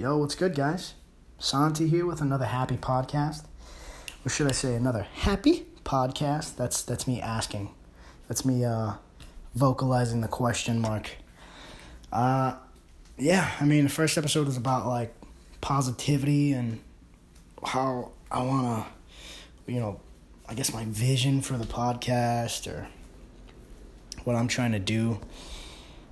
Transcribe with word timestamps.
Yo, 0.00 0.16
what's 0.16 0.34
good, 0.34 0.54
guys? 0.54 0.94
Santi 1.38 1.86
here 1.86 2.06
with 2.06 2.22
another 2.22 2.46
happy 2.46 2.78
podcast. 2.78 3.44
Or 4.24 4.30
should 4.30 4.46
I 4.46 4.52
say 4.52 4.74
another 4.74 5.02
happy 5.02 5.66
podcast? 5.84 6.56
That's 6.56 6.80
that's 6.80 7.06
me 7.06 7.20
asking. 7.20 7.68
That's 8.26 8.42
me 8.42 8.64
uh 8.64 8.94
vocalizing 9.54 10.22
the 10.22 10.26
question 10.26 10.80
mark. 10.80 11.10
Uh 12.10 12.54
yeah, 13.18 13.50
I 13.60 13.66
mean 13.66 13.84
the 13.84 13.90
first 13.90 14.16
episode 14.16 14.46
was 14.46 14.56
about 14.56 14.86
like 14.86 15.14
positivity 15.60 16.54
and 16.54 16.80
how 17.62 18.12
I 18.30 18.42
wanna 18.42 18.86
you 19.66 19.80
know, 19.80 20.00
I 20.48 20.54
guess 20.54 20.72
my 20.72 20.86
vision 20.86 21.42
for 21.42 21.58
the 21.58 21.66
podcast 21.66 22.72
or 22.72 22.88
what 24.24 24.34
I'm 24.34 24.48
trying 24.48 24.72
to 24.72 24.78
do. 24.78 25.20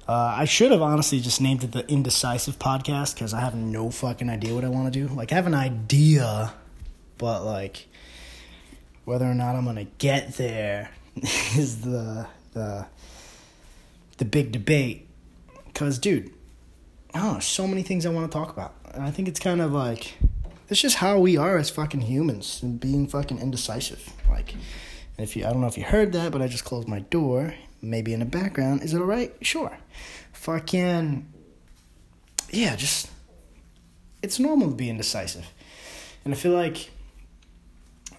Uh, 0.08 0.36
I 0.38 0.46
should 0.46 0.70
have 0.70 0.80
honestly 0.80 1.20
just 1.20 1.38
named 1.38 1.64
it 1.64 1.72
the 1.72 1.86
Indecisive 1.86 2.58
Podcast 2.58 3.14
because 3.14 3.34
I 3.34 3.40
have 3.40 3.54
no 3.54 3.90
fucking 3.90 4.30
idea 4.30 4.54
what 4.54 4.64
I 4.64 4.68
want 4.68 4.90
to 4.90 5.06
do. 5.06 5.14
Like, 5.14 5.32
I 5.32 5.34
have 5.34 5.46
an 5.46 5.52
idea, 5.54 6.54
but 7.18 7.44
like, 7.44 7.88
whether 9.04 9.26
or 9.26 9.34
not 9.34 9.54
I'm 9.54 9.66
gonna 9.66 9.84
get 9.98 10.34
there 10.38 10.90
is 11.22 11.82
the 11.82 12.26
the 12.54 12.86
the 14.16 14.24
big 14.24 14.50
debate. 14.50 15.06
Cause, 15.74 15.98
dude, 15.98 16.32
know, 17.14 17.38
so 17.38 17.66
many 17.66 17.82
things 17.82 18.06
I 18.06 18.08
want 18.08 18.32
to 18.32 18.36
talk 18.36 18.50
about, 18.50 18.74
and 18.94 19.04
I 19.04 19.10
think 19.10 19.28
it's 19.28 19.38
kind 19.38 19.60
of 19.60 19.72
like 19.72 20.14
it's 20.70 20.80
just 20.80 20.96
how 20.96 21.18
we 21.18 21.36
are 21.36 21.58
as 21.58 21.68
fucking 21.68 22.00
humans 22.00 22.60
and 22.62 22.80
being 22.80 23.06
fucking 23.06 23.38
indecisive. 23.38 24.10
Like, 24.26 24.54
if 25.18 25.36
you, 25.36 25.44
I 25.44 25.50
don't 25.50 25.60
know 25.60 25.66
if 25.66 25.76
you 25.76 25.84
heard 25.84 26.12
that, 26.14 26.32
but 26.32 26.40
I 26.40 26.48
just 26.48 26.64
closed 26.64 26.88
my 26.88 27.00
door 27.00 27.54
maybe 27.82 28.12
in 28.12 28.20
the 28.20 28.26
background. 28.26 28.82
Is 28.82 28.94
it 28.94 29.00
alright? 29.00 29.34
Sure. 29.40 29.78
Fucking, 30.32 31.26
yeah, 32.50 32.76
just, 32.76 33.10
it's 34.22 34.38
normal 34.38 34.70
to 34.70 34.74
be 34.74 34.90
indecisive. 34.90 35.46
And 36.24 36.34
I 36.34 36.36
feel 36.36 36.52
like, 36.52 36.90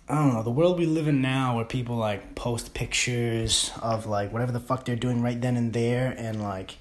I 0.08 0.16
don't 0.16 0.34
know, 0.34 0.44
the 0.44 0.50
world 0.50 0.80
we 0.80 0.86
live 0.86 1.08
in 1.08 1.22
now 1.22 1.56
where 1.56 1.66
people 1.66 1.96
like 1.96 2.36
post 2.36 2.74
pictures 2.74 3.72
of 3.82 4.08
like 4.08 4.34
whatever 4.34 4.52
the 4.52 4.60
fuck 4.60 4.86
they're 4.86 4.96
doing 4.96 5.22
right 5.22 5.40
then 5.40 5.56
and 5.56 5.72
there 5.74 6.16
and 6.18 6.42
like, 6.42 6.78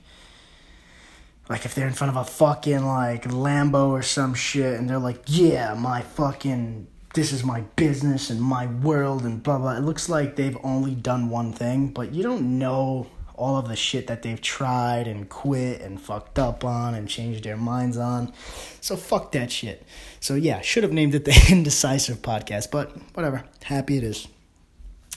like 1.49 1.65
if 1.65 1.75
they're 1.75 1.87
in 1.87 1.95
front 1.95 2.11
of 2.11 2.17
a 2.17 2.25
fucking 2.25 2.85
like 2.85 3.25
Lambo 3.25 3.89
or 3.89 4.03
some 4.03 4.35
shit 4.35 4.79
and 4.79 4.89
they're 4.89 4.99
like, 4.99 5.23
yeah, 5.27 5.75
my 5.75 6.03
fucking 6.03 6.87
this 7.15 7.33
is 7.33 7.43
my 7.43 7.63
business 7.77 8.31
and 8.31 8.41
my 8.41 8.67
world 8.67 9.23
and 9.23 9.43
blah 9.43 9.59
blah. 9.59 9.77
It 9.77 9.83
looks 9.83 10.09
like 10.09 10.37
they've 10.37 10.59
only 10.63 10.95
done 10.95 11.31
one 11.31 11.53
thing, 11.53 11.89
but 11.89 12.13
you 12.13 12.23
don't 12.23 12.59
know 12.59 13.07
all 13.35 13.57
of 13.57 13.69
the 13.69 13.77
shit 13.77 14.09
that 14.09 14.23
they've 14.23 14.41
tried 14.41 15.07
and 15.07 15.29
quit 15.29 15.81
and 15.81 16.01
fucked 16.01 16.39
up 16.39 16.65
on 16.65 16.95
and 16.95 17.09
changed 17.09 17.45
their 17.45 17.57
minds 17.57 17.97
on. 17.97 18.33
So 18.81 18.97
fuck 18.97 19.33
that 19.33 19.53
shit. 19.53 19.87
So 20.21 20.35
yeah, 20.35 20.61
should 20.61 20.83
have 20.83 20.93
named 20.93 21.15
it 21.15 21.25
the 21.25 21.47
Indecisive 21.51 22.21
Podcast, 22.21 22.71
but 22.71 22.91
whatever. 23.15 23.45
Happy 23.63 23.97
it 23.97 24.05
is. 24.05 24.27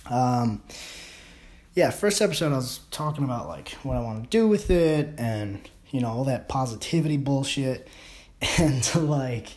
Um 0.09 0.61
yeah, 1.73 1.89
first 1.89 2.21
episode 2.21 2.51
I 2.51 2.57
was 2.57 2.81
talking 2.91 3.23
about 3.23 3.47
like 3.47 3.69
what 3.83 3.97
I 3.97 4.01
want 4.01 4.23
to 4.23 4.29
do 4.29 4.47
with 4.47 4.69
it 4.69 5.09
and 5.17 5.67
you 5.89 5.99
know, 5.99 6.09
all 6.09 6.23
that 6.25 6.47
positivity 6.47 7.17
bullshit 7.17 7.87
and 8.57 8.95
like 8.95 9.49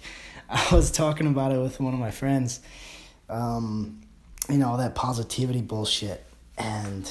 I 0.70 0.74
was 0.74 0.92
talking 0.92 1.27
about 1.27 1.50
it 1.50 1.58
with 1.58 1.80
one 1.80 1.94
of 1.94 2.00
my 2.00 2.12
friends. 2.12 2.60
Um, 3.28 4.00
you 4.48 4.58
know, 4.58 4.69
all 4.69 4.77
that 4.77 4.94
positivity 4.94 5.62
bullshit. 5.62 6.24
And 6.56 7.11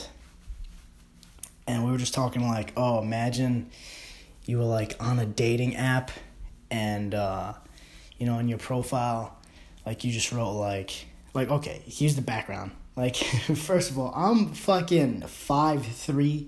and 1.67 1.83
we 1.85 1.91
were 1.91 1.97
just 1.97 2.13
talking 2.13 2.47
like, 2.47 2.71
oh, 2.77 3.01
imagine 3.01 3.69
you 4.45 4.59
were 4.59 4.65
like 4.65 4.95
on 4.99 5.19
a 5.19 5.25
dating 5.25 5.75
app 5.75 6.11
and 6.71 7.13
uh, 7.13 7.53
you 8.17 8.25
know, 8.25 8.39
in 8.39 8.47
your 8.47 8.59
profile, 8.59 9.37
like 9.85 10.05
you 10.05 10.11
just 10.13 10.31
wrote 10.31 10.51
like 10.51 11.07
like 11.33 11.49
okay, 11.49 11.81
here's 11.85 12.15
the 12.15 12.21
background. 12.21 12.71
Like 12.95 13.15
first 13.55 13.91
of 13.91 13.99
all, 13.99 14.13
I'm 14.15 14.53
fucking 14.53 15.23
five 15.23 15.85
three 15.85 16.47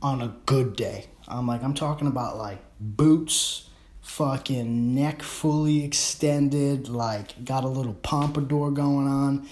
on 0.00 0.22
a 0.22 0.34
good 0.46 0.76
day. 0.76 1.08
I'm 1.28 1.46
like 1.46 1.62
I'm 1.62 1.74
talking 1.74 2.06
about 2.06 2.38
like 2.38 2.60
boots, 2.80 3.68
fucking 4.06 4.94
neck 4.94 5.20
fully 5.20 5.84
extended, 5.84 6.88
like 6.88 7.44
got 7.44 7.64
a 7.64 7.68
little 7.68 7.92
pompadour 7.92 8.70
going 8.70 9.08
on, 9.08 9.46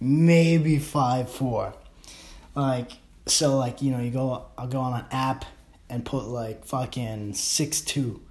maybe 0.00 0.78
five 0.78 1.28
four. 1.28 1.74
Like 2.54 2.92
so 3.26 3.58
like, 3.58 3.82
you 3.82 3.90
know, 3.90 3.98
you 3.98 4.10
go 4.10 4.46
I'll 4.56 4.68
go 4.68 4.78
on 4.78 4.98
an 4.98 5.04
app 5.10 5.44
and 5.90 6.04
put 6.04 6.24
like 6.28 6.64
fucking 6.64 7.34
six 7.34 7.80
two 7.80 8.22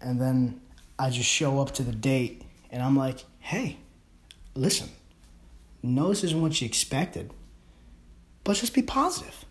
and 0.00 0.20
then 0.20 0.60
I 0.98 1.10
just 1.10 1.28
show 1.28 1.60
up 1.60 1.72
to 1.72 1.82
the 1.82 1.92
date 1.92 2.42
and 2.70 2.80
I'm 2.80 2.96
like, 2.96 3.24
hey, 3.40 3.78
listen, 4.54 4.88
no 5.82 6.08
this 6.08 6.24
isn't 6.24 6.40
what 6.40 6.58
you 6.60 6.66
expected. 6.66 7.32
But 8.44 8.56
just 8.56 8.72
be 8.72 8.82
positive. 8.82 9.44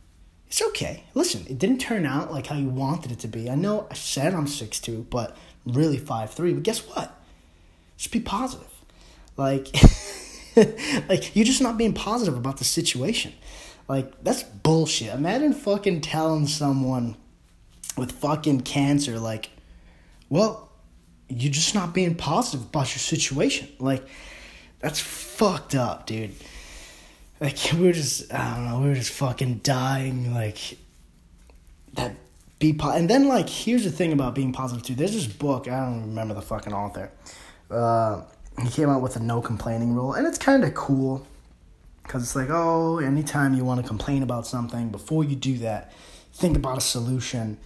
It's 0.48 0.62
okay. 0.62 1.04
Listen, 1.14 1.46
it 1.50 1.60
didn't 1.60 1.80
turn 1.80 2.06
out 2.06 2.32
like 2.32 2.48
how 2.48 2.56
you 2.56 2.70
wanted 2.70 3.12
it 3.12 3.20
to 3.20 3.28
be. 3.28 3.50
I 3.50 3.56
know 3.56 3.86
I 3.92 3.96
said 3.96 4.34
I'm 4.34 4.48
six 4.48 4.80
two, 4.80 5.06
but 5.10 5.36
really 5.74 5.98
five 5.98 6.32
three. 6.32 6.54
But 6.54 6.64
guess 6.64 6.80
what? 6.80 7.14
Just 7.98 8.12
be 8.12 8.20
positive. 8.20 8.68
Like, 9.36 9.68
like 11.10 11.36
you're 11.36 11.46
just 11.46 11.62
not 11.62 11.78
being 11.78 11.94
positive 11.94 12.38
about 12.38 12.58
the 12.58 12.64
situation. 12.64 13.34
Like 13.88 14.24
that's 14.24 14.44
bullshit. 14.44 15.14
Imagine 15.14 15.54
fucking 15.54 16.02
telling 16.02 16.48
someone 16.48 17.16
with 17.98 18.12
fucking 18.12 18.62
cancer, 18.62 19.20
like, 19.20 19.50
well, 20.30 20.70
you're 21.30 21.52
just 21.52 21.74
not 21.74 21.94
being 21.94 22.16
positive 22.16 22.68
about 22.68 22.92
your 22.94 23.00
situation. 23.00 23.68
Like, 23.80 24.08
that's 24.80 25.00
fucked 25.00 25.76
up, 25.76 26.06
dude. 26.06 26.34
Like 27.40 27.58
we 27.74 27.80
were 27.88 27.94
just, 27.94 28.34
I 28.34 28.56
don't 28.56 28.66
know, 28.66 28.80
we 28.80 28.90
were 28.90 28.96
just 28.96 29.12
fucking 29.12 29.62
dying. 29.64 30.34
Like 30.34 30.78
that 31.94 32.16
be 32.60 32.74
po- 32.74 32.92
and 32.92 33.10
then 33.10 33.28
like 33.28 33.50
here's 33.50 33.84
the 33.84 33.92
thing 33.92 34.14
about 34.14 34.36
being 34.36 34.52
positive 34.52 34.84
too. 34.84 34.96
There's 34.96 35.14
this 35.14 35.28
book 35.28 35.68
i 35.68 35.80
don't 35.80 36.02
remember 36.02 36.34
the 36.34 36.42
fucking 36.42 36.74
author. 36.74 37.12
Uh, 37.70 38.22
he 38.62 38.70
came 38.70 38.90
out 38.90 39.02
with 39.02 39.16
a 39.16 39.20
no 39.20 39.42
complaining 39.42 39.94
rule 39.94 40.14
and 40.14 40.26
it's 40.26 40.38
kind 40.38 40.64
of 40.64 40.74
cool 40.74 41.26
because 42.04 42.24
it's 42.24 42.36
like 42.36 42.50
oh 42.50 43.00
anytime 43.00 43.54
you 43.54 43.64
want 43.64 43.82
to 43.82 43.88
complain 43.88 44.24
about 44.24 44.48
something 44.48 44.90
before 44.90 45.24
you 45.24 45.36
do 45.36 45.58
that 45.58 45.92
think 46.34 46.56
about 46.56 46.78
a 46.78 46.82
solution 46.82 47.58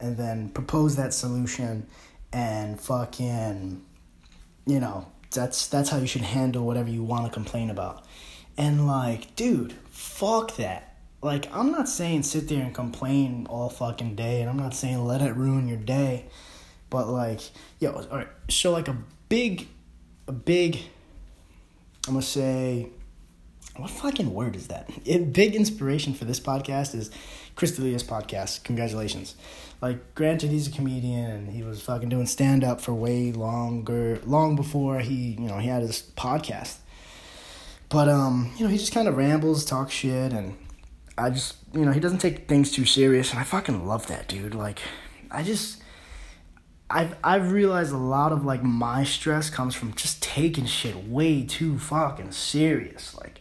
and 0.00 0.16
then 0.16 0.48
propose 0.48 0.96
that 0.96 1.12
solution 1.12 1.86
and 2.32 2.80
fucking 2.80 3.84
you 4.66 4.80
know 4.80 5.06
that's 5.30 5.66
that's 5.68 5.90
how 5.90 5.98
you 5.98 6.06
should 6.06 6.22
handle 6.22 6.64
whatever 6.66 6.88
you 6.90 7.02
want 7.02 7.26
to 7.26 7.32
complain 7.32 7.70
about. 7.70 8.04
And 8.56 8.86
like 8.86 9.34
dude 9.36 9.74
fuck 9.90 10.56
that 10.56 10.89
like 11.22 11.54
I'm 11.54 11.70
not 11.70 11.88
saying 11.88 12.22
sit 12.22 12.48
there 12.48 12.62
and 12.62 12.74
complain 12.74 13.46
all 13.48 13.68
fucking 13.68 14.14
day, 14.14 14.40
and 14.40 14.50
I'm 14.50 14.56
not 14.56 14.74
saying 14.74 15.04
let 15.04 15.20
it 15.20 15.36
ruin 15.36 15.68
your 15.68 15.78
day, 15.78 16.26
but 16.88 17.08
like 17.08 17.40
yo, 17.78 17.92
all 17.92 18.18
right, 18.18 18.28
so 18.48 18.72
like 18.72 18.88
a 18.88 18.96
big, 19.28 19.68
a 20.26 20.32
big, 20.32 20.76
I'm 22.06 22.14
gonna 22.14 22.22
say, 22.22 22.88
what 23.76 23.90
fucking 23.90 24.32
word 24.32 24.56
is 24.56 24.68
that? 24.68 24.90
It, 25.04 25.32
big 25.32 25.54
inspiration 25.54 26.14
for 26.14 26.24
this 26.24 26.40
podcast 26.40 26.94
is 26.94 27.10
Chris 27.54 27.76
D'Elia's 27.76 28.04
podcast. 28.04 28.64
Congratulations. 28.64 29.34
Like, 29.80 30.14
granted, 30.14 30.50
he's 30.50 30.66
a 30.66 30.70
comedian 30.70 31.30
and 31.30 31.48
he 31.48 31.62
was 31.62 31.80
fucking 31.80 32.10
doing 32.10 32.26
stand 32.26 32.64
up 32.64 32.80
for 32.82 32.92
way 32.92 33.32
longer, 33.32 34.20
long 34.26 34.54
before 34.54 35.00
he, 35.00 35.36
you 35.38 35.48
know, 35.48 35.58
he 35.58 35.68
had 35.68 35.82
his 35.82 36.02
podcast. 36.16 36.76
But 37.88 38.08
um, 38.08 38.52
you 38.56 38.64
know, 38.64 38.70
he 38.70 38.78
just 38.78 38.92
kind 38.92 39.08
of 39.08 39.16
rambles, 39.16 39.64
talks 39.64 39.92
shit, 39.92 40.32
and 40.32 40.56
I 41.20 41.30
just, 41.30 41.56
you 41.74 41.84
know, 41.84 41.92
he 41.92 42.00
doesn't 42.00 42.18
take 42.18 42.48
things 42.48 42.72
too 42.72 42.84
serious, 42.84 43.30
and 43.30 43.38
I 43.38 43.44
fucking 43.44 43.86
love 43.86 44.06
that 44.08 44.28
dude. 44.28 44.54
Like, 44.54 44.80
I 45.30 45.42
just, 45.42 45.82
I've 46.88 47.14
I've 47.22 47.52
realized 47.52 47.92
a 47.92 47.98
lot 47.98 48.32
of 48.32 48.44
like 48.44 48.62
my 48.62 49.04
stress 49.04 49.50
comes 49.50 49.74
from 49.74 49.94
just 49.94 50.22
taking 50.22 50.66
shit 50.66 50.96
way 51.06 51.42
too 51.44 51.78
fucking 51.78 52.32
serious. 52.32 53.14
Like, 53.16 53.40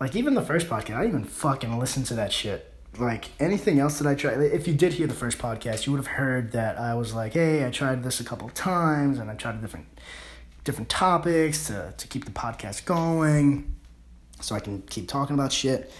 like 0.00 0.16
even 0.16 0.34
the 0.34 0.42
first 0.42 0.68
podcast, 0.68 0.96
I 0.96 1.06
even 1.06 1.24
fucking 1.24 1.78
listened 1.78 2.06
to 2.06 2.14
that 2.14 2.32
shit. 2.32 2.72
Like 2.98 3.30
anything 3.38 3.78
else 3.78 3.98
that 3.98 4.08
I 4.08 4.14
tried, 4.14 4.40
if 4.40 4.66
you 4.66 4.74
did 4.74 4.94
hear 4.94 5.06
the 5.06 5.14
first 5.14 5.38
podcast, 5.38 5.86
you 5.86 5.92
would 5.92 5.98
have 5.98 6.06
heard 6.06 6.52
that 6.52 6.78
I 6.78 6.94
was 6.94 7.14
like, 7.14 7.34
hey, 7.34 7.64
I 7.66 7.70
tried 7.70 8.02
this 8.02 8.20
a 8.20 8.24
couple 8.24 8.48
times, 8.50 9.18
and 9.18 9.30
I 9.30 9.34
tried 9.34 9.60
different 9.60 9.86
different 10.64 10.88
topics 10.88 11.68
to 11.68 11.94
to 11.96 12.08
keep 12.08 12.24
the 12.24 12.30
podcast 12.32 12.84
going, 12.84 13.74
so 14.40 14.54
I 14.54 14.60
can 14.60 14.82
keep 14.82 15.08
talking 15.08 15.34
about 15.34 15.52
shit 15.52 15.92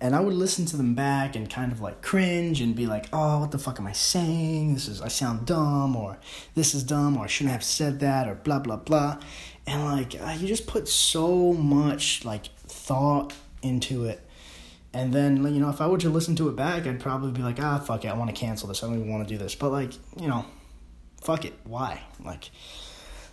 and 0.00 0.14
I 0.14 0.20
would 0.20 0.34
listen 0.34 0.64
to 0.66 0.76
them 0.76 0.94
back 0.94 1.34
and 1.34 1.50
kind 1.50 1.72
of 1.72 1.80
like 1.80 2.02
cringe 2.02 2.60
and 2.60 2.74
be 2.74 2.86
like, 2.86 3.08
"Oh, 3.12 3.40
what 3.40 3.50
the 3.50 3.58
fuck 3.58 3.80
am 3.80 3.86
I 3.86 3.92
saying? 3.92 4.74
This 4.74 4.88
is 4.88 5.02
I 5.02 5.08
sound 5.08 5.46
dumb 5.46 5.96
or 5.96 6.18
this 6.54 6.74
is 6.74 6.82
dumb 6.84 7.16
or 7.16 7.24
I 7.24 7.26
shouldn't 7.26 7.52
have 7.52 7.64
said 7.64 8.00
that 8.00 8.28
or 8.28 8.34
blah 8.34 8.60
blah 8.60 8.76
blah." 8.76 9.18
And 9.66 9.84
like 9.84 10.20
uh, 10.20 10.36
you 10.38 10.46
just 10.46 10.66
put 10.66 10.88
so 10.88 11.52
much 11.52 12.24
like 12.24 12.46
thought 12.66 13.34
into 13.62 14.04
it. 14.04 14.24
And 14.94 15.12
then 15.12 15.42
you 15.54 15.60
know, 15.60 15.68
if 15.68 15.80
I 15.80 15.86
were 15.88 15.98
to 15.98 16.10
listen 16.10 16.36
to 16.36 16.48
it 16.48 16.56
back, 16.56 16.86
I'd 16.86 17.00
probably 17.00 17.32
be 17.32 17.42
like, 17.42 17.60
"Ah, 17.60 17.78
fuck 17.78 18.04
it, 18.04 18.08
I 18.08 18.14
want 18.14 18.30
to 18.30 18.36
cancel 18.36 18.68
this. 18.68 18.82
I 18.82 18.86
don't 18.86 18.96
even 18.96 19.10
want 19.10 19.26
to 19.26 19.34
do 19.34 19.38
this." 19.38 19.54
But 19.54 19.72
like, 19.72 19.92
you 20.20 20.28
know, 20.28 20.44
fuck 21.20 21.44
it. 21.44 21.54
Why? 21.64 22.02
Like, 22.24 22.50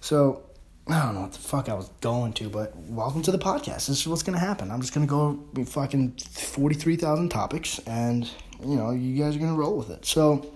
so 0.02 0.45
I 0.88 1.02
don't 1.02 1.16
know 1.16 1.22
what 1.22 1.34
the 1.34 1.40
fuck 1.40 1.68
I 1.68 1.74
was 1.74 1.90
going 2.02 2.34
to, 2.34 2.48
but 2.48 2.76
welcome 2.78 3.24
to 3.24 3.32
the 3.32 3.40
podcast. 3.40 3.88
This 3.88 4.02
is 4.02 4.08
what's 4.08 4.22
gonna 4.22 4.38
happen. 4.38 4.70
I'm 4.70 4.82
just 4.82 4.94
gonna 4.94 5.08
go 5.08 5.40
fucking 5.66 6.12
forty 6.12 6.76
three 6.76 6.96
thousand 6.96 7.30
topics, 7.30 7.80
and 7.88 8.30
you 8.64 8.76
know 8.76 8.92
you 8.92 9.18
guys 9.18 9.36
are 9.36 9.40
gonna 9.40 9.56
roll 9.56 9.76
with 9.78 9.90
it. 9.90 10.06
So, 10.06 10.54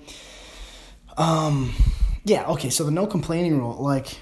um, 1.17 1.73
yeah, 2.25 2.45
okay. 2.45 2.69
So 2.69 2.83
the 2.83 2.91
no 2.91 3.07
complaining 3.07 3.57
rule, 3.57 3.75
like, 3.79 4.19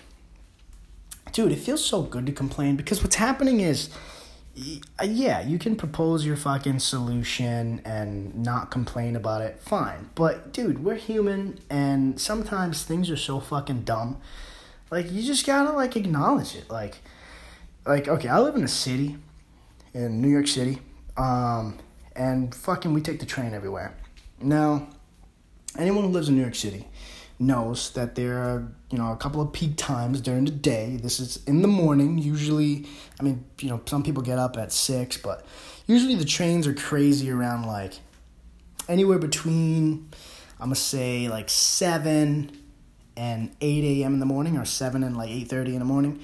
dude, 1.33 1.51
it 1.51 1.59
feels 1.59 1.83
so 1.83 2.03
good 2.03 2.25
to 2.27 2.31
complain 2.31 2.77
because 2.77 3.03
what's 3.03 3.17
happening 3.17 3.59
is, 3.59 3.89
yeah, 5.03 5.41
you 5.41 5.59
can 5.59 5.75
propose 5.75 6.25
your 6.25 6.37
fucking 6.37 6.79
solution 6.79 7.81
and 7.83 8.33
not 8.33 8.71
complain 8.71 9.17
about 9.17 9.41
it, 9.41 9.59
fine. 9.59 10.09
But 10.15 10.53
dude, 10.53 10.85
we're 10.85 10.95
human, 10.95 11.59
and 11.69 12.17
sometimes 12.17 12.83
things 12.83 13.09
are 13.09 13.17
so 13.17 13.41
fucking 13.41 13.81
dumb 13.81 14.21
like 14.89 15.11
you 15.11 15.21
just 15.21 15.45
gotta 15.45 15.71
like 15.71 15.95
acknowledge 15.95 16.55
it. 16.55 16.69
Like, 16.69 16.95
like 17.85 18.07
okay, 18.07 18.27
I 18.27 18.39
live 18.39 18.55
in 18.55 18.63
a 18.63 18.67
city, 18.67 19.17
in 19.93 20.21
New 20.21 20.29
York 20.29 20.47
City, 20.47 20.79
um, 21.17 21.77
and 22.15 22.53
fucking 22.53 22.93
we 22.93 23.01
take 23.01 23.19
the 23.19 23.25
train 23.25 23.53
everywhere. 23.53 23.95
Now, 24.41 24.87
anyone 25.77 26.03
who 26.03 26.09
lives 26.09 26.29
in 26.29 26.35
New 26.35 26.41
York 26.41 26.55
City 26.55 26.87
knows 27.39 27.91
that 27.91 28.15
there 28.15 28.39
are 28.39 28.71
you 28.89 28.97
know 28.97 29.11
a 29.11 29.17
couple 29.17 29.41
of 29.41 29.53
peak 29.53 29.75
times 29.77 30.21
during 30.21 30.45
the 30.45 30.51
day. 30.51 30.97
This 31.01 31.19
is 31.19 31.43
in 31.45 31.61
the 31.61 31.67
morning. 31.67 32.17
Usually, 32.17 32.85
I 33.19 33.23
mean 33.23 33.45
you 33.59 33.69
know 33.69 33.81
some 33.85 34.03
people 34.03 34.23
get 34.23 34.39
up 34.39 34.57
at 34.57 34.71
six, 34.71 35.17
but 35.17 35.45
usually 35.85 36.15
the 36.15 36.25
trains 36.25 36.67
are 36.67 36.73
crazy 36.73 37.29
around 37.29 37.65
like 37.65 37.93
anywhere 38.87 39.19
between 39.19 40.09
I'm 40.59 40.67
gonna 40.67 40.75
say 40.75 41.27
like 41.27 41.49
seven 41.49 42.51
and 43.17 43.53
8 43.59 43.83
a.m. 43.83 44.13
in 44.13 44.19
the 44.19 44.25
morning 44.25 44.57
or 44.57 44.65
7 44.65 45.03
and 45.03 45.17
like 45.17 45.29
8.30 45.29 45.73
in 45.73 45.79
the 45.79 45.85
morning. 45.85 46.21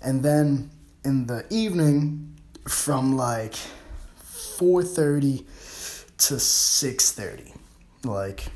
And 0.00 0.22
then 0.22 0.70
in 1.04 1.26
the 1.26 1.44
evening 1.50 2.36
from 2.66 3.16
like 3.16 3.54
4.30 4.22 5.38
to 6.18 6.34
6.30. 6.34 7.56
Like 8.04 8.46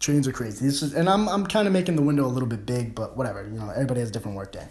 trains 0.00 0.26
are 0.26 0.32
crazy. 0.32 0.64
This 0.64 0.82
is, 0.82 0.94
and 0.94 1.08
I'm, 1.08 1.28
I'm 1.28 1.46
kind 1.46 1.66
of 1.66 1.72
making 1.72 1.96
the 1.96 2.02
window 2.02 2.24
a 2.24 2.28
little 2.28 2.48
bit 2.48 2.64
big, 2.64 2.94
but 2.94 3.16
whatever. 3.16 3.44
You 3.44 3.58
know, 3.58 3.70
everybody 3.70 4.00
has 4.00 4.08
a 4.08 4.12
different 4.12 4.36
work 4.36 4.52
day. 4.52 4.66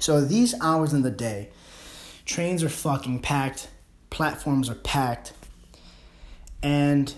So 0.00 0.20
these 0.20 0.54
hours 0.60 0.92
in 0.92 1.02
the 1.02 1.10
day, 1.10 1.50
trains 2.24 2.62
are 2.62 2.68
fucking 2.68 3.20
packed, 3.20 3.68
platforms 4.10 4.68
are 4.68 4.74
packed, 4.74 5.32
and 6.62 7.14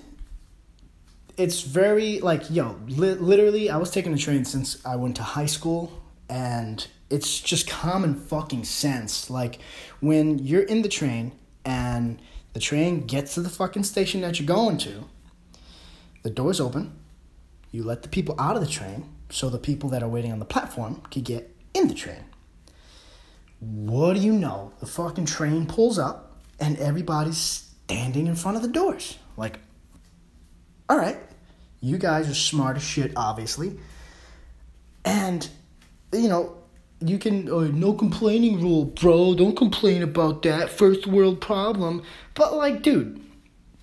it's 1.39 1.63
very 1.63 2.21
like 2.21 2.51
yo 2.51 2.77
li- 2.89 3.15
literally 3.15 3.71
i 3.71 3.77
was 3.77 3.91
taking 3.91 4.13
the 4.13 4.19
train 4.19 4.45
since 4.45 4.85
i 4.85 4.97
went 4.97 5.17
to 5.17 5.23
high 5.23 5.47
school 5.47 6.03
and 6.29 6.89
it's 7.11 7.41
just 7.41 7.69
common 7.69 8.15
fucking 8.15 8.65
sense. 8.65 9.31
Like 9.31 9.59
when 10.01 10.39
you're 10.39 10.63
in 10.63 10.83
the 10.83 10.89
train 10.89 11.33
and 11.65 12.21
the 12.53 12.61
train 12.61 13.07
gets 13.07 13.35
to 13.35 13.41
the 13.41 13.49
fucking 13.49 13.85
station 13.85 14.21
that 14.23 14.39
you're 14.39 14.47
going 14.47 14.79
to 14.79 15.05
the 16.23 16.31
doors 16.31 16.61
open 16.61 16.93
you 17.71 17.85
let 17.85 18.03
the 18.03 18.09
people 18.09 18.35
out 18.39 18.57
of 18.57 18.63
the 18.63 18.69
train 18.69 19.09
so 19.31 19.49
the 19.49 19.59
people 19.59 19.91
that 19.91 20.03
are 20.03 20.09
waiting 20.09 20.33
on 20.33 20.39
the 20.39 20.45
platform 20.45 21.03
can 21.11 21.23
get 21.23 21.55
in 21.75 21.87
the 21.89 21.95
train. 21.95 22.25
What 23.61 24.15
do 24.15 24.21
you 24.21 24.33
know? 24.33 24.73
The 24.81 24.87
fucking 24.87 25.27
train 25.27 25.67
pulls 25.67 25.99
up 25.99 26.41
and 26.59 26.79
everybody's 26.79 27.37
standing 27.37 28.27
in 28.27 28.37
front 28.37 28.57
of 28.57 28.63
the 28.63 28.69
doors. 28.69 29.19
Like 29.37 29.61
all 30.89 30.97
right 30.97 31.19
you 31.81 31.99
guys 31.99 32.29
are 32.29 32.35
smart 32.35 32.77
as 32.77 32.83
shit, 32.83 33.13
obviously. 33.17 33.79
And, 35.05 35.49
you 36.13 36.29
know, 36.29 36.57
you 37.01 37.19
can, 37.19 37.49
oh, 37.49 37.65
no 37.65 37.93
complaining 37.93 38.61
rule, 38.61 38.87
bro. 38.87 39.35
Don't 39.35 39.57
complain 39.57 40.03
about 40.03 40.43
that. 40.43 40.71
First 40.71 41.07
world 41.07 41.41
problem. 41.41 42.03
But, 42.35 42.55
like, 42.55 42.83
dude, 42.83 43.21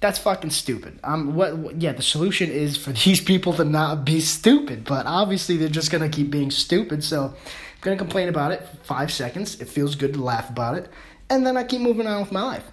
that's 0.05 0.19
fucking 0.19 0.51
stupid. 0.51 0.99
Um, 1.03 1.33
what, 1.33 1.57
what, 1.57 1.81
yeah, 1.81 1.93
the 1.93 2.01
solution 2.01 2.51
is 2.51 2.77
for 2.77 2.91
these 3.05 3.21
people 3.21 3.53
to 3.53 3.65
not 3.65 4.05
be 4.05 4.19
stupid, 4.19 4.83
but 4.83 5.05
obviously 5.05 5.57
they're 5.57 5.69
just 5.69 5.91
gonna 5.91 6.09
keep 6.09 6.29
being 6.29 6.51
stupid. 6.51 7.03
So 7.03 7.23
I'm 7.25 7.33
gonna 7.81 7.97
complain 7.97 8.29
about 8.29 8.51
it 8.51 8.67
for 8.67 8.77
five 8.83 9.11
seconds. 9.11 9.59
It 9.61 9.67
feels 9.69 9.95
good 9.95 10.13
to 10.13 10.21
laugh 10.21 10.49
about 10.49 10.77
it, 10.77 10.89
and 11.29 11.45
then 11.45 11.57
I 11.57 11.63
keep 11.63 11.81
moving 11.81 12.07
on 12.07 12.21
with 12.21 12.31
my 12.31 12.43
life. 12.43 12.65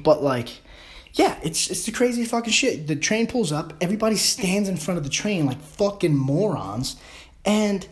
But 0.00 0.22
like, 0.22 0.60
yeah, 1.16 1.38
it's 1.42 1.70
it's 1.70 1.86
the 1.86 1.92
craziest 1.92 2.30
fucking 2.30 2.52
shit. 2.52 2.86
The 2.86 2.94
train 2.94 3.26
pulls 3.26 3.50
up, 3.50 3.72
everybody 3.80 4.16
stands 4.16 4.68
in 4.68 4.76
front 4.76 4.98
of 4.98 5.04
the 5.04 5.10
train 5.10 5.46
like 5.46 5.60
fucking 5.60 6.14
morons, 6.14 6.96
and 7.44 7.86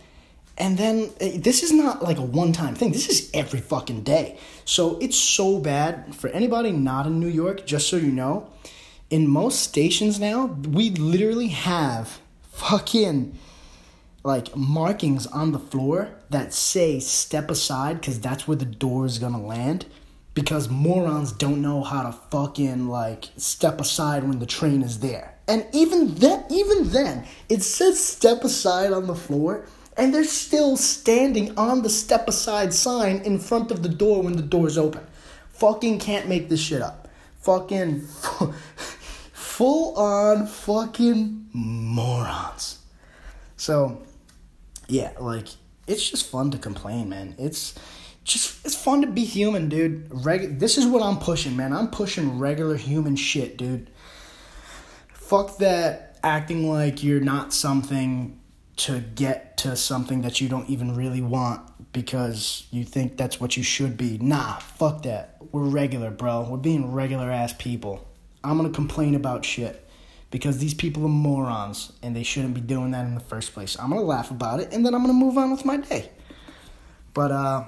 and 0.58 0.76
then 0.76 1.10
eh, 1.20 1.38
this 1.38 1.62
is 1.62 1.72
not 1.72 2.02
like 2.02 2.18
a 2.18 2.22
one 2.22 2.52
time 2.52 2.74
thing. 2.74 2.92
This 2.92 3.08
is 3.08 3.30
every 3.32 3.60
fucking 3.60 4.02
day. 4.02 4.38
So 4.66 4.98
it's 4.98 5.16
so 5.16 5.58
bad 5.58 6.14
for 6.14 6.28
anybody 6.28 6.70
not 6.70 7.06
in 7.06 7.18
New 7.18 7.28
York. 7.28 7.66
Just 7.66 7.88
so 7.88 7.96
you 7.96 8.12
know, 8.12 8.50
in 9.08 9.26
most 9.26 9.62
stations 9.62 10.20
now, 10.20 10.44
we 10.46 10.90
literally 10.90 11.48
have 11.48 12.20
fucking 12.52 13.38
like 14.22 14.54
markings 14.54 15.26
on 15.26 15.52
the 15.52 15.58
floor 15.58 16.10
that 16.28 16.52
say 16.52 17.00
step 17.00 17.50
aside 17.50 18.00
because 18.00 18.20
that's 18.20 18.46
where 18.46 18.56
the 18.56 18.66
door 18.66 19.06
is 19.06 19.18
gonna 19.18 19.42
land 19.42 19.86
because 20.34 20.68
morons 20.68 21.32
don't 21.32 21.62
know 21.62 21.82
how 21.82 22.02
to 22.02 22.12
fucking 22.12 22.88
like 22.88 23.28
step 23.36 23.80
aside 23.80 24.24
when 24.24 24.40
the 24.40 24.46
train 24.46 24.82
is 24.82 25.00
there. 25.00 25.34
And 25.46 25.66
even 25.72 26.14
then, 26.16 26.44
even 26.50 26.90
then, 26.90 27.26
it 27.48 27.62
says 27.62 28.04
step 28.04 28.42
aside 28.44 28.92
on 28.92 29.06
the 29.06 29.14
floor, 29.14 29.66
and 29.96 30.12
they're 30.12 30.24
still 30.24 30.76
standing 30.76 31.56
on 31.56 31.82
the 31.82 31.90
step 31.90 32.26
aside 32.26 32.72
sign 32.72 33.18
in 33.18 33.38
front 33.38 33.70
of 33.70 33.82
the 33.82 33.88
door 33.88 34.22
when 34.22 34.36
the 34.36 34.42
door's 34.42 34.76
open. 34.76 35.06
Fucking 35.50 36.00
can't 36.00 36.28
make 36.28 36.48
this 36.48 36.60
shit 36.60 36.82
up. 36.82 37.08
Fucking 37.40 38.00
full 39.32 39.96
on 39.96 40.46
fucking 40.46 41.48
morons. 41.52 42.78
So, 43.56 44.02
yeah, 44.88 45.12
like 45.20 45.48
it's 45.86 46.10
just 46.10 46.28
fun 46.28 46.50
to 46.50 46.58
complain, 46.58 47.10
man. 47.10 47.34
It's 47.38 47.74
just 48.24 48.64
it's 48.64 48.74
fun 48.74 49.02
to 49.02 49.06
be 49.06 49.24
human, 49.24 49.68
dude. 49.68 50.08
Reg- 50.10 50.58
this 50.58 50.78
is 50.78 50.86
what 50.86 51.02
I'm 51.02 51.18
pushing, 51.18 51.56
man. 51.56 51.72
I'm 51.72 51.88
pushing 51.88 52.38
regular 52.38 52.76
human 52.76 53.16
shit, 53.16 53.56
dude. 53.56 53.90
Fuck 55.12 55.58
that 55.58 56.18
acting 56.22 56.68
like 56.68 57.04
you're 57.04 57.20
not 57.20 57.52
something 57.52 58.40
to 58.76 59.00
get 59.00 59.56
to 59.58 59.76
something 59.76 60.22
that 60.22 60.40
you 60.40 60.48
don't 60.48 60.68
even 60.68 60.96
really 60.96 61.20
want 61.20 61.60
because 61.92 62.66
you 62.70 62.82
think 62.84 63.16
that's 63.16 63.40
what 63.40 63.56
you 63.56 63.62
should 63.62 63.96
be. 63.96 64.18
Nah, 64.18 64.56
fuck 64.58 65.02
that. 65.04 65.36
We're 65.52 65.62
regular, 65.62 66.10
bro. 66.10 66.48
We're 66.50 66.56
being 66.56 66.92
regular 66.92 67.30
ass 67.30 67.54
people. 67.56 68.08
I'm 68.42 68.56
gonna 68.56 68.70
complain 68.70 69.14
about 69.14 69.44
shit 69.44 69.88
because 70.30 70.58
these 70.58 70.74
people 70.74 71.04
are 71.04 71.08
morons 71.08 71.92
and 72.02 72.16
they 72.16 72.24
shouldn't 72.24 72.54
be 72.54 72.60
doing 72.60 72.90
that 72.90 73.06
in 73.06 73.14
the 73.14 73.20
first 73.20 73.54
place. 73.54 73.76
I'm 73.78 73.90
gonna 73.90 74.02
laugh 74.02 74.30
about 74.30 74.60
it 74.60 74.72
and 74.72 74.84
then 74.84 74.94
I'm 74.94 75.02
gonna 75.02 75.12
move 75.12 75.38
on 75.38 75.50
with 75.50 75.64
my 75.64 75.76
day. 75.76 76.10
But 77.12 77.30
uh 77.30 77.64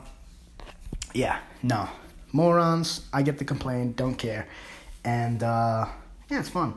yeah, 1.16 1.38
no. 1.62 1.88
Morons, 2.32 3.06
I 3.12 3.22
get 3.22 3.38
the 3.38 3.44
complaint, 3.44 3.96
don't 3.96 4.16
care. 4.16 4.46
And 5.04 5.42
uh, 5.42 5.86
yeah, 6.28 6.40
it's 6.40 6.50
fun. 6.50 6.74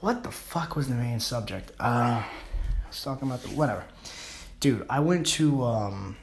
What 0.00 0.24
the 0.24 0.30
fuck 0.32 0.74
was 0.74 0.88
the 0.88 0.94
main 0.94 1.20
subject? 1.20 1.70
Uh, 1.78 2.22
I 2.24 2.88
was 2.88 3.02
talking 3.02 3.28
about 3.28 3.42
the 3.42 3.50
whatever. 3.50 3.84
Dude, 4.60 4.84
I 4.90 4.98
went 5.00 5.26
to 5.38 5.62
um, 5.62 6.16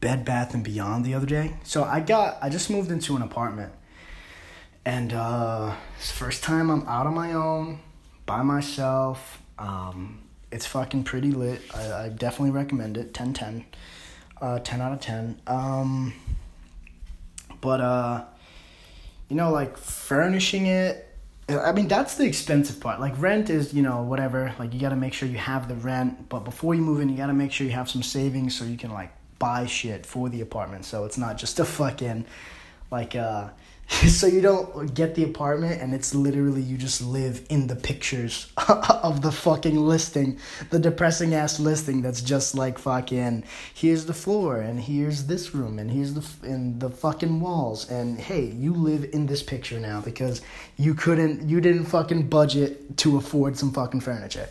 Bed 0.00 0.24
Bath 0.24 0.54
and 0.54 0.64
Beyond 0.64 1.04
the 1.04 1.14
other 1.14 1.26
day. 1.26 1.54
So 1.62 1.84
I 1.84 2.00
got 2.00 2.38
I 2.42 2.48
just 2.48 2.68
moved 2.68 2.90
into 2.90 3.14
an 3.14 3.22
apartment. 3.22 3.72
And 4.84 5.12
uh, 5.12 5.74
it's 5.98 6.10
first 6.10 6.42
time 6.42 6.70
I'm 6.70 6.86
out 6.86 7.06
on 7.06 7.14
my 7.14 7.32
own, 7.32 7.80
by 8.24 8.42
myself. 8.42 9.42
Um, 9.58 10.22
it's 10.50 10.66
fucking 10.66 11.04
pretty 11.04 11.32
lit. 11.32 11.60
I, 11.74 12.04
I 12.04 12.08
definitely 12.08 12.52
recommend 12.52 12.96
it. 12.96 13.14
10 13.14 13.34
10 13.34 13.66
uh, 14.40 14.58
10 14.58 14.80
out 14.80 14.92
of 14.92 15.00
10. 15.00 15.40
Um, 15.46 16.12
but, 17.60 17.80
uh, 17.80 18.24
you 19.28 19.36
know, 19.36 19.50
like 19.50 19.76
furnishing 19.76 20.66
it, 20.66 21.02
I 21.48 21.70
mean, 21.72 21.86
that's 21.86 22.16
the 22.16 22.24
expensive 22.24 22.80
part. 22.80 22.98
Like, 22.98 23.20
rent 23.20 23.50
is, 23.50 23.72
you 23.72 23.82
know, 23.82 24.02
whatever. 24.02 24.52
Like, 24.58 24.74
you 24.74 24.80
got 24.80 24.88
to 24.88 24.96
make 24.96 25.12
sure 25.12 25.28
you 25.28 25.38
have 25.38 25.68
the 25.68 25.76
rent. 25.76 26.28
But 26.28 26.40
before 26.40 26.74
you 26.74 26.82
move 26.82 27.00
in, 27.00 27.08
you 27.08 27.16
got 27.16 27.28
to 27.28 27.34
make 27.34 27.52
sure 27.52 27.64
you 27.66 27.72
have 27.72 27.88
some 27.88 28.02
savings 28.02 28.56
so 28.56 28.64
you 28.64 28.76
can, 28.76 28.90
like, 28.90 29.12
buy 29.38 29.66
shit 29.66 30.04
for 30.04 30.28
the 30.28 30.40
apartment. 30.40 30.84
So 30.84 31.04
it's 31.04 31.16
not 31.16 31.38
just 31.38 31.60
a 31.60 31.64
fucking, 31.64 32.26
like, 32.90 33.14
uh, 33.14 33.50
so 34.08 34.26
you 34.26 34.40
don't 34.40 34.94
get 34.94 35.14
the 35.14 35.22
apartment 35.22 35.80
and 35.80 35.94
it's 35.94 36.14
literally 36.14 36.60
you 36.60 36.76
just 36.76 37.00
live 37.00 37.44
in 37.50 37.66
the 37.66 37.76
pictures 37.76 38.50
of 39.02 39.22
the 39.22 39.30
fucking 39.30 39.76
listing 39.76 40.38
the 40.70 40.78
depressing 40.78 41.34
ass 41.34 41.60
listing 41.60 42.02
that's 42.02 42.20
just 42.20 42.54
like 42.54 42.78
fucking 42.78 43.44
here's 43.74 44.06
the 44.06 44.14
floor 44.14 44.60
and 44.60 44.80
here's 44.80 45.26
this 45.26 45.54
room 45.54 45.78
and 45.78 45.90
here's 45.90 46.14
the 46.14 46.48
and 46.48 46.80
the 46.80 46.90
fucking 46.90 47.40
walls 47.40 47.88
and 47.90 48.18
hey 48.18 48.46
you 48.46 48.74
live 48.74 49.08
in 49.12 49.26
this 49.26 49.42
picture 49.42 49.78
now 49.78 50.00
because 50.00 50.42
you 50.76 50.94
couldn't 50.94 51.48
you 51.48 51.60
didn't 51.60 51.84
fucking 51.84 52.28
budget 52.28 52.96
to 52.98 53.16
afford 53.16 53.56
some 53.56 53.72
fucking 53.72 54.00
furniture. 54.00 54.48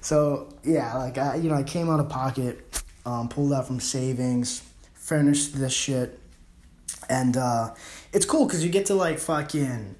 So 0.00 0.48
yeah, 0.62 0.96
like 0.96 1.18
I, 1.18 1.36
you 1.36 1.48
know, 1.48 1.56
I 1.56 1.62
came 1.62 1.88
out 1.90 2.00
of 2.00 2.08
pocket, 2.08 2.82
um, 3.06 3.28
pulled 3.28 3.52
out 3.52 3.66
from 3.66 3.80
savings, 3.80 4.62
furnished 4.94 5.56
this 5.56 5.72
shit, 5.72 6.18
and 7.08 7.36
uh, 7.36 7.74
it's 8.12 8.26
cool 8.26 8.46
because 8.46 8.64
you 8.64 8.70
get 8.70 8.86
to 8.86 8.94
like 8.94 9.18
fucking 9.18 9.96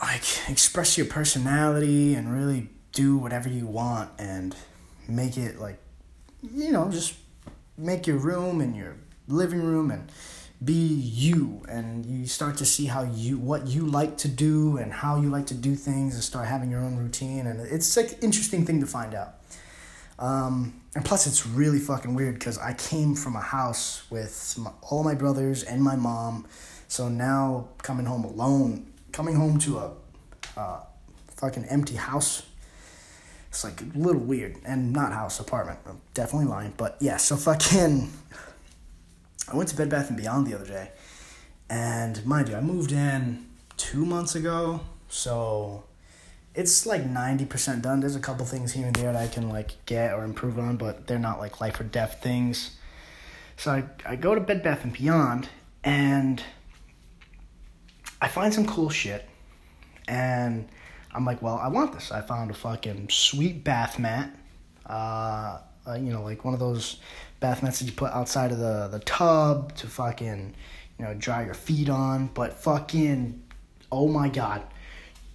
like 0.00 0.24
express 0.48 0.98
your 0.98 1.06
personality 1.06 2.14
and 2.14 2.32
really 2.32 2.68
do 2.92 3.16
whatever 3.16 3.48
you 3.48 3.66
want 3.66 4.10
and 4.18 4.54
make 5.08 5.36
it 5.36 5.58
like 5.58 5.78
you 6.42 6.70
know 6.70 6.90
just 6.90 7.14
make 7.76 8.06
your 8.06 8.16
room 8.16 8.60
and 8.60 8.76
your 8.76 8.96
living 9.28 9.62
room 9.62 9.90
and 9.90 10.10
be 10.62 10.72
you. 10.72 11.62
And 11.68 12.06
you 12.06 12.26
start 12.26 12.56
to 12.58 12.64
see 12.64 12.86
how 12.86 13.02
you 13.02 13.38
what 13.38 13.66
you 13.66 13.86
like 13.86 14.16
to 14.18 14.28
do 14.28 14.76
and 14.76 14.92
how 14.92 15.20
you 15.20 15.28
like 15.28 15.46
to 15.46 15.54
do 15.54 15.74
things 15.74 16.14
and 16.14 16.22
start 16.22 16.46
having 16.46 16.70
your 16.70 16.80
own 16.80 16.96
routine. 16.96 17.46
And 17.46 17.60
it's 17.60 17.96
like 17.96 18.22
interesting 18.22 18.64
thing 18.64 18.80
to 18.80 18.86
find 18.86 19.14
out 19.14 19.43
um, 20.18 20.80
and 20.94 21.04
plus 21.04 21.26
it's 21.26 21.46
really 21.46 21.78
fucking 21.78 22.14
weird 22.14 22.34
because 22.34 22.56
i 22.58 22.72
came 22.74 23.14
from 23.14 23.34
a 23.34 23.40
house 23.40 24.08
with 24.10 24.54
my, 24.58 24.70
all 24.82 25.02
my 25.02 25.14
brothers 25.14 25.62
and 25.62 25.82
my 25.82 25.96
mom. 25.96 26.46
So 26.88 27.08
now 27.08 27.68
coming 27.82 28.06
home 28.06 28.24
alone 28.24 28.86
coming 29.12 29.34
home 29.36 29.58
to 29.60 29.78
a 29.78 29.92
uh, 30.56 30.80
fucking 31.36 31.64
empty 31.64 31.96
house 31.96 32.42
it's 33.48 33.62
like 33.62 33.80
a 33.82 33.98
little 33.98 34.20
weird. 34.20 34.56
And 34.64 34.92
not 34.92 35.12
house 35.12 35.38
apartment. 35.38 35.78
I'm 35.86 36.00
definitely 36.12 36.48
lying. 36.48 36.74
But 36.76 36.96
yeah 37.00 37.18
so 37.18 37.36
fucking 37.36 38.12
I 39.48 39.56
went 39.56 39.68
to 39.68 39.76
Bed 39.76 39.90
Bath 39.90 40.08
and 40.08 40.16
Beyond 40.16 40.46
the 40.46 40.54
other 40.54 40.66
day, 40.66 40.90
and 41.68 42.24
mind 42.24 42.48
you, 42.48 42.56
I 42.56 42.62
moved 42.62 42.92
in 42.92 43.46
two 43.76 44.06
months 44.06 44.34
ago, 44.34 44.80
so 45.08 45.84
it's 46.54 46.86
like 46.86 47.04
ninety 47.04 47.44
percent 47.44 47.82
done. 47.82 48.00
There's 48.00 48.16
a 48.16 48.20
couple 48.20 48.46
things 48.46 48.72
here 48.72 48.86
and 48.86 48.94
there 48.94 49.12
that 49.12 49.22
I 49.22 49.26
can 49.28 49.48
like 49.48 49.72
get 49.86 50.12
or 50.14 50.24
improve 50.24 50.58
on, 50.58 50.76
but 50.76 51.06
they're 51.06 51.18
not 51.18 51.40
like 51.40 51.60
life 51.60 51.80
or 51.80 51.84
death 51.84 52.20
things. 52.22 52.76
So 53.56 53.72
I 53.72 53.84
I 54.06 54.16
go 54.16 54.34
to 54.34 54.40
Bed 54.40 54.62
Bath 54.62 54.84
and 54.84 54.92
Beyond, 54.92 55.48
and 55.82 56.42
I 58.20 58.28
find 58.28 58.54
some 58.54 58.66
cool 58.66 58.90
shit, 58.90 59.28
and 60.08 60.68
I'm 61.12 61.24
like, 61.24 61.42
well, 61.42 61.58
I 61.58 61.68
want 61.68 61.92
this. 61.92 62.10
I 62.10 62.20
found 62.20 62.50
a 62.50 62.54
fucking 62.54 63.08
sweet 63.10 63.62
bath 63.62 63.98
mat. 63.98 64.34
Uh, 64.86 65.58
uh, 65.86 65.94
you 65.94 66.12
know, 66.12 66.22
like 66.22 66.44
one 66.44 66.54
of 66.54 66.60
those 66.60 66.98
bath 67.40 67.62
mats 67.62 67.78
that 67.78 67.84
you 67.86 67.92
put 67.92 68.10
outside 68.12 68.50
of 68.50 68.58
the, 68.58 68.88
the 68.88 68.98
tub 69.00 69.74
to 69.76 69.86
fucking, 69.86 70.54
you 70.98 71.04
know, 71.04 71.14
dry 71.14 71.44
your 71.44 71.54
feet 71.54 71.88
on. 71.88 72.28
But 72.34 72.54
fucking, 72.54 73.42
oh 73.92 74.08
my 74.08 74.28
god, 74.28 74.62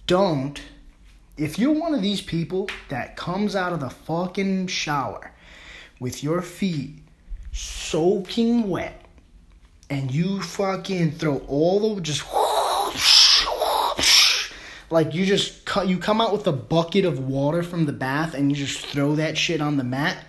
don't. 0.06 0.60
If 1.40 1.58
you're 1.58 1.72
one 1.72 1.94
of 1.94 2.02
these 2.02 2.20
people 2.20 2.68
that 2.88 3.16
comes 3.16 3.56
out 3.56 3.72
of 3.72 3.80
the 3.80 3.90
fucking 3.90 4.66
shower 4.66 5.32
with 5.98 6.22
your 6.22 6.42
feet 6.42 6.98
soaking 7.52 8.68
wet 8.68 9.04
and 9.88 10.10
you 10.10 10.40
fucking 10.42 11.12
throw 11.12 11.38
all 11.48 11.94
the 11.94 12.00
just 12.00 12.24
like 14.90 15.14
you 15.14 15.26
just 15.26 15.64
cut 15.64 15.88
you 15.88 15.98
come 15.98 16.20
out 16.20 16.32
with 16.32 16.46
a 16.46 16.52
bucket 16.52 17.04
of 17.04 17.18
water 17.18 17.62
from 17.62 17.86
the 17.86 17.92
bath 17.92 18.34
and 18.34 18.50
you 18.50 18.56
just 18.56 18.86
throw 18.86 19.16
that 19.16 19.36
shit 19.36 19.60
on 19.60 19.76
the 19.76 19.84
mat 19.84 20.24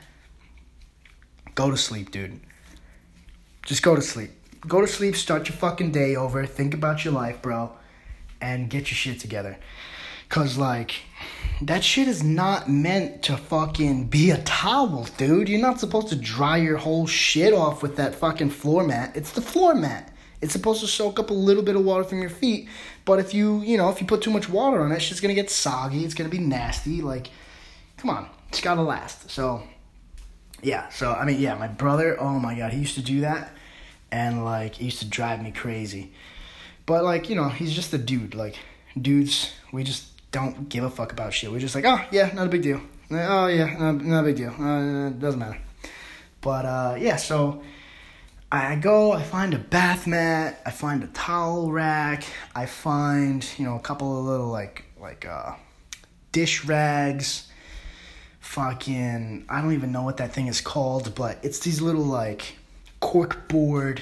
Go 1.55 1.69
to 1.69 1.77
sleep, 1.77 2.11
dude. 2.11 2.39
Just 3.65 3.83
go 3.83 3.95
to 3.95 4.01
sleep. 4.01 4.31
Go 4.67 4.81
to 4.81 4.87
sleep, 4.87 5.15
start 5.15 5.49
your 5.49 5.57
fucking 5.57 5.91
day 5.91 6.15
over, 6.15 6.45
think 6.45 6.73
about 6.73 7.03
your 7.03 7.13
life, 7.13 7.41
bro, 7.41 7.71
and 8.39 8.69
get 8.69 8.89
your 8.89 8.95
shit 8.95 9.19
together. 9.19 9.57
Cause 10.31 10.57
like 10.57 10.93
that 11.61 11.83
shit 11.83 12.07
is 12.07 12.23
not 12.23 12.69
meant 12.69 13.21
to 13.23 13.35
fucking 13.35 14.05
be 14.05 14.31
a 14.31 14.37
towel, 14.43 15.03
dude. 15.17 15.49
You're 15.49 15.59
not 15.59 15.81
supposed 15.81 16.07
to 16.07 16.15
dry 16.15 16.55
your 16.55 16.77
whole 16.77 17.05
shit 17.05 17.53
off 17.53 17.83
with 17.83 17.97
that 17.97 18.15
fucking 18.15 18.51
floor 18.51 18.85
mat. 18.85 19.11
It's 19.13 19.33
the 19.33 19.41
floor 19.41 19.75
mat. 19.75 20.09
It's 20.39 20.53
supposed 20.53 20.79
to 20.79 20.87
soak 20.87 21.19
up 21.19 21.31
a 21.31 21.33
little 21.33 21.61
bit 21.61 21.75
of 21.75 21.83
water 21.83 22.05
from 22.05 22.21
your 22.21 22.29
feet, 22.29 22.69
but 23.03 23.19
if 23.19 23.33
you, 23.33 23.59
you 23.59 23.77
know, 23.77 23.89
if 23.89 23.99
you 23.99 24.07
put 24.07 24.21
too 24.21 24.31
much 24.31 24.47
water 24.47 24.81
on 24.81 24.93
it, 24.93 25.01
shit's 25.01 25.19
gonna 25.19 25.33
get 25.33 25.49
soggy. 25.49 26.05
It's 26.05 26.13
gonna 26.13 26.29
be 26.29 26.39
nasty. 26.39 27.01
Like, 27.01 27.29
come 27.97 28.09
on, 28.09 28.29
it's 28.47 28.61
gotta 28.61 28.81
last. 28.81 29.29
So, 29.29 29.63
yeah, 30.63 30.87
so 30.89 31.11
I 31.11 31.25
mean, 31.25 31.41
yeah, 31.41 31.55
my 31.55 31.67
brother, 31.67 32.17
oh 32.21 32.39
my 32.39 32.55
god, 32.55 32.71
he 32.71 32.79
used 32.79 32.95
to 32.95 33.03
do 33.03 33.19
that, 33.19 33.51
and 34.13 34.45
like, 34.45 34.79
it 34.79 34.85
used 34.85 34.99
to 34.99 35.05
drive 35.05 35.43
me 35.43 35.51
crazy. 35.51 36.13
But 36.85 37.03
like, 37.03 37.29
you 37.29 37.35
know, 37.35 37.49
he's 37.49 37.73
just 37.73 37.93
a 37.93 37.97
dude. 37.97 38.33
Like, 38.33 38.57
dudes, 38.99 39.51
we 39.73 39.83
just 39.83 40.10
don't 40.31 40.69
give 40.69 40.83
a 40.83 40.89
fuck 40.89 41.11
about 41.11 41.33
shit. 41.33 41.51
We're 41.51 41.59
just 41.59 41.75
like, 41.75 41.85
oh 41.85 41.99
yeah, 42.11 42.31
not 42.33 42.47
a 42.47 42.49
big 42.49 42.61
deal. 42.61 42.81
Oh 43.11 43.47
yeah, 43.47 43.75
not, 43.77 44.01
not 44.03 44.19
a 44.21 44.23
big 44.23 44.37
deal. 44.37 44.51
Uh, 44.51 45.09
doesn't 45.09 45.39
matter. 45.39 45.59
But 46.41 46.65
uh, 46.65 46.95
yeah, 46.99 47.17
so 47.17 47.61
I 48.51 48.75
go, 48.75 49.11
I 49.11 49.23
find 49.23 49.53
a 49.53 49.59
bath 49.59 50.07
mat, 50.07 50.61
I 50.65 50.71
find 50.71 51.03
a 51.03 51.07
towel 51.07 51.71
rack, 51.71 52.23
I 52.55 52.65
find 52.65 53.45
you 53.57 53.65
know 53.65 53.75
a 53.75 53.81
couple 53.81 54.17
of 54.17 54.25
little 54.25 54.47
like 54.47 54.85
like 54.99 55.25
uh, 55.25 55.53
dish 56.31 56.65
rags 56.65 57.47
fucking 58.41 59.45
I 59.47 59.61
don't 59.61 59.71
even 59.71 59.93
know 59.93 60.03
what 60.03 60.17
that 60.17 60.33
thing 60.33 60.47
is 60.47 60.59
called, 60.59 61.15
but 61.15 61.39
it's 61.41 61.59
these 61.59 61.79
little 61.79 62.03
like 62.03 62.57
cork 62.99 63.47
board 63.47 64.01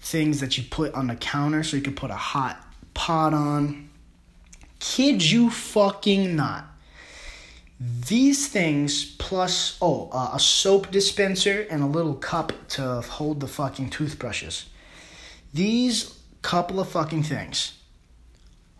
things 0.00 0.40
that 0.40 0.56
you 0.56 0.64
put 0.64 0.94
on 0.94 1.08
the 1.08 1.16
counter 1.16 1.62
so 1.62 1.76
you 1.76 1.82
can 1.82 1.94
put 1.94 2.10
a 2.10 2.16
hot 2.16 2.64
pot 2.94 3.34
on. 3.34 3.90
Kid 4.94 5.22
you 5.30 5.48
fucking 5.48 6.36
not. 6.36 6.66
These 7.80 8.48
things 8.48 9.06
plus 9.16 9.78
oh 9.80 10.10
uh, 10.12 10.32
a 10.34 10.38
soap 10.38 10.90
dispenser 10.90 11.66
and 11.70 11.82
a 11.82 11.86
little 11.86 12.12
cup 12.14 12.52
to 12.76 13.00
hold 13.00 13.40
the 13.40 13.48
fucking 13.48 13.88
toothbrushes. 13.88 14.66
These 15.54 16.20
couple 16.42 16.78
of 16.78 16.90
fucking 16.90 17.22
things. 17.22 17.72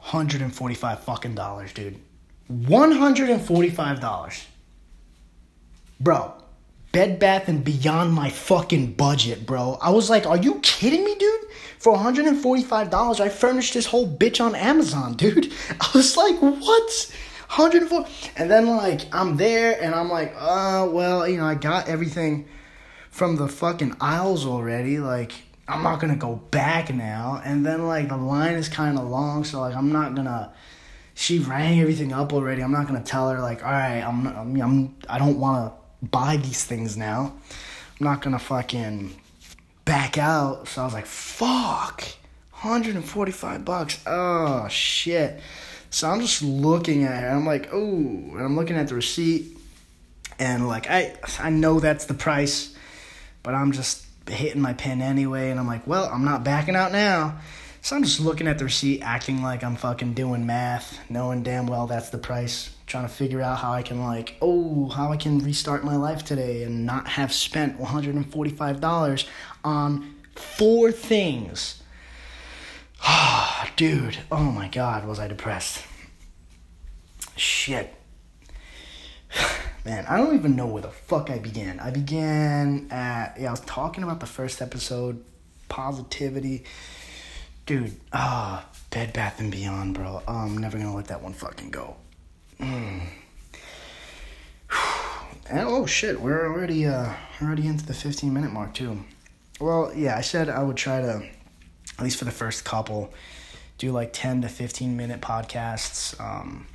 145 0.00 1.02
fucking 1.02 1.34
dollars, 1.34 1.72
dude. 1.72 1.98
$145 2.52 4.46
bro. 5.98 6.34
Bed 6.92 7.18
Bath 7.18 7.48
and 7.48 7.64
Beyond 7.64 8.12
my 8.12 8.28
fucking 8.28 8.92
budget, 8.92 9.46
bro. 9.46 9.78
I 9.80 9.88
was 9.88 10.10
like, 10.10 10.26
are 10.26 10.36
you 10.36 10.60
kidding 10.60 11.06
me, 11.06 11.14
dude? 11.14 11.40
For 11.82 11.96
$145, 11.96 13.18
I 13.18 13.28
furnished 13.28 13.74
this 13.74 13.86
whole 13.86 14.06
bitch 14.06 14.40
on 14.40 14.54
Amazon, 14.54 15.14
dude. 15.14 15.52
I 15.80 15.88
was 15.92 16.16
like, 16.16 16.38
what? 16.40 17.12
104 17.56 18.06
and 18.36 18.48
then 18.48 18.68
like 18.68 19.12
I'm 19.12 19.36
there 19.36 19.82
and 19.82 19.92
I'm 19.92 20.08
like, 20.08 20.32
uh 20.38 20.88
well, 20.88 21.26
you 21.26 21.38
know, 21.38 21.44
I 21.44 21.56
got 21.56 21.88
everything 21.88 22.46
from 23.10 23.34
the 23.34 23.48
fucking 23.48 23.96
aisles 24.00 24.46
already. 24.46 25.00
Like 25.00 25.32
I'm 25.66 25.82
not 25.82 25.98
gonna 25.98 26.14
go 26.14 26.36
back 26.36 26.94
now. 26.94 27.42
And 27.44 27.66
then 27.66 27.88
like 27.88 28.08
the 28.08 28.16
line 28.16 28.54
is 28.54 28.68
kind 28.68 28.96
of 28.96 29.08
long, 29.08 29.42
so 29.42 29.60
like 29.60 29.74
I'm 29.74 29.90
not 29.90 30.14
gonna. 30.14 30.52
She 31.14 31.40
rang 31.40 31.80
everything 31.80 32.12
up 32.12 32.32
already. 32.32 32.62
I'm 32.62 32.70
not 32.70 32.86
gonna 32.86 33.02
tell 33.02 33.28
her 33.28 33.40
like, 33.40 33.64
all 33.64 33.72
right, 33.72 34.02
I'm 34.02 34.28
I'm, 34.28 34.62
I'm 34.62 34.96
I 35.08 35.18
don't 35.18 35.40
want 35.40 35.72
to 35.72 36.06
buy 36.06 36.36
these 36.36 36.64
things 36.64 36.96
now. 36.96 37.34
I'm 37.98 38.04
not 38.04 38.22
gonna 38.22 38.38
fucking 38.38 39.14
back 39.84 40.18
out. 40.18 40.68
So 40.68 40.82
I 40.82 40.84
was 40.84 40.94
like, 40.94 41.06
fuck, 41.06 42.02
145 42.50 43.64
bucks. 43.64 44.00
Oh 44.06 44.68
shit. 44.68 45.40
So 45.90 46.08
I'm 46.08 46.20
just 46.20 46.42
looking 46.42 47.04
at 47.04 47.24
it. 47.24 47.26
I'm 47.26 47.44
like, 47.44 47.68
oh, 47.72 47.86
and 47.86 48.40
I'm 48.40 48.56
looking 48.56 48.76
at 48.76 48.88
the 48.88 48.94
receipt, 48.94 49.56
and 50.38 50.66
like 50.66 50.88
I 50.88 51.14
I 51.38 51.50
know 51.50 51.80
that's 51.80 52.06
the 52.06 52.14
price, 52.14 52.74
but 53.42 53.54
I'm 53.54 53.72
just 53.72 54.06
hitting 54.28 54.62
my 54.62 54.72
pin 54.72 55.02
anyway, 55.02 55.50
and 55.50 55.60
I'm 55.60 55.66
like, 55.66 55.86
well, 55.86 56.06
I'm 56.06 56.24
not 56.24 56.44
backing 56.44 56.76
out 56.76 56.92
now. 56.92 57.40
So 57.82 57.96
I'm 57.96 58.04
just 58.04 58.20
looking 58.20 58.46
at 58.46 58.58
the 58.58 58.64
receipt, 58.64 59.02
acting 59.02 59.42
like 59.42 59.64
I'm 59.64 59.76
fucking 59.76 60.14
doing 60.14 60.46
math, 60.46 60.98
knowing 61.10 61.42
damn 61.42 61.66
well 61.66 61.86
that's 61.88 62.10
the 62.10 62.18
price 62.18 62.70
trying 62.92 63.08
to 63.08 63.12
figure 63.12 63.40
out 63.40 63.58
how 63.58 63.72
I 63.72 63.80
can 63.80 64.04
like, 64.04 64.36
oh, 64.42 64.90
how 64.90 65.12
I 65.12 65.16
can 65.16 65.38
restart 65.38 65.82
my 65.82 65.96
life 65.96 66.26
today 66.26 66.62
and 66.62 66.84
not 66.84 67.08
have 67.08 67.32
spent 67.32 67.80
$145 67.80 69.26
on 69.64 70.14
four 70.36 70.92
things. 70.92 71.82
Ah, 73.02 73.72
dude, 73.76 74.18
oh 74.30 74.52
my 74.52 74.68
god, 74.68 75.06
was 75.06 75.18
I 75.18 75.26
depressed. 75.26 75.82
Shit. 77.34 77.94
Man, 79.86 80.04
I 80.06 80.18
don't 80.18 80.34
even 80.34 80.54
know 80.54 80.66
where 80.66 80.82
the 80.82 80.90
fuck 80.90 81.30
I 81.30 81.38
began. 81.38 81.80
I 81.80 81.90
began 81.90 82.88
at 82.90 83.38
yeah, 83.40 83.48
I 83.48 83.52
was 83.52 83.60
talking 83.60 84.04
about 84.04 84.20
the 84.20 84.26
first 84.26 84.60
episode, 84.60 85.24
positivity. 85.70 86.64
Dude, 87.64 87.96
ah, 88.12 88.66
Bed 88.90 89.14
Bath 89.14 89.40
and 89.40 89.50
Beyond, 89.50 89.94
bro. 89.94 90.22
I'm 90.28 90.58
never 90.58 90.76
gonna 90.76 90.94
let 90.94 91.06
that 91.06 91.22
one 91.22 91.32
fucking 91.32 91.70
go. 91.70 91.96
Mm. 92.62 93.00
And, 95.50 95.60
oh 95.60 95.84
shit, 95.84 96.20
we're 96.20 96.46
already 96.46 96.86
uh 96.86 97.12
already 97.42 97.66
into 97.66 97.84
the 97.84 97.92
15 97.92 98.32
minute 98.32 98.52
mark 98.52 98.72
too. 98.72 99.04
Well, 99.60 99.92
yeah, 99.94 100.16
I 100.16 100.22
said 100.22 100.48
I 100.48 100.62
would 100.62 100.76
try 100.76 101.00
to 101.02 101.22
at 101.98 102.04
least 102.04 102.16
for 102.18 102.24
the 102.24 102.30
first 102.30 102.64
couple 102.64 103.12
do 103.76 103.90
like 103.92 104.12
10 104.12 104.42
to 104.42 104.48
15 104.48 104.96
minute 104.96 105.20
podcasts 105.20 106.18
um 106.20 106.66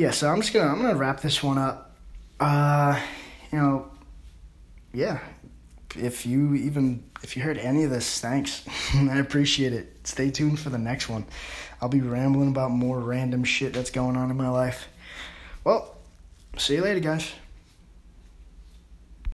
yeah, 0.00 0.12
so 0.12 0.30
I'm 0.30 0.40
just 0.40 0.54
gonna 0.54 0.70
I'm 0.70 0.80
gonna 0.80 0.96
wrap 0.96 1.20
this 1.20 1.42
one 1.42 1.58
up. 1.58 1.94
Uh, 2.40 2.98
you 3.52 3.58
know, 3.58 3.90
yeah. 4.94 5.18
If 5.94 6.24
you 6.24 6.54
even 6.54 7.09
if 7.22 7.36
you 7.36 7.42
heard 7.42 7.58
any 7.58 7.84
of 7.84 7.90
this, 7.90 8.20
thanks. 8.20 8.64
I 8.94 9.18
appreciate 9.18 9.72
it. 9.72 10.06
Stay 10.06 10.30
tuned 10.30 10.58
for 10.58 10.70
the 10.70 10.78
next 10.78 11.08
one. 11.08 11.26
I'll 11.80 11.88
be 11.88 12.00
rambling 12.00 12.48
about 12.48 12.70
more 12.70 12.98
random 12.98 13.44
shit 13.44 13.72
that's 13.72 13.90
going 13.90 14.16
on 14.16 14.30
in 14.30 14.36
my 14.36 14.48
life. 14.48 14.88
Well, 15.64 15.96
see 16.56 16.76
you 16.76 16.82
later, 16.82 17.00
guys. 17.00 17.32